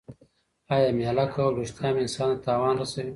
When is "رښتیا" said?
1.61-1.87